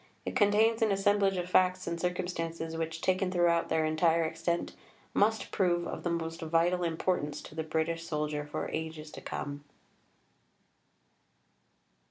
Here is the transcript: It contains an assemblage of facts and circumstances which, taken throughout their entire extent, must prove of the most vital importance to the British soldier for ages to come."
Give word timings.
It 0.25 0.35
contains 0.35 0.81
an 0.81 0.91
assemblage 0.91 1.37
of 1.37 1.47
facts 1.47 1.85
and 1.85 2.01
circumstances 2.01 2.75
which, 2.75 3.01
taken 3.01 3.29
throughout 3.31 3.69
their 3.69 3.85
entire 3.85 4.23
extent, 4.23 4.73
must 5.13 5.51
prove 5.51 5.85
of 5.87 6.01
the 6.01 6.09
most 6.09 6.41
vital 6.41 6.83
importance 6.83 7.39
to 7.43 7.53
the 7.53 7.61
British 7.61 8.03
soldier 8.07 8.43
for 8.43 8.67
ages 8.69 9.11
to 9.11 9.21
come." 9.21 9.63